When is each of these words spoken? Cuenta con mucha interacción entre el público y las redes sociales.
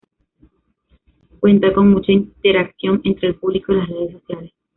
Cuenta 1.39 1.71
con 1.73 1.91
mucha 1.91 2.11
interacción 2.11 3.01
entre 3.03 3.27
el 3.27 3.35
público 3.35 3.71
y 3.71 3.75
las 3.75 3.87
redes 3.87 4.13
sociales. 4.13 4.51